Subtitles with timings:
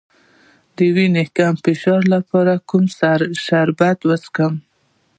[0.75, 2.83] د وینې د کم فشار لپاره کوم
[3.45, 4.53] شربت وڅښم؟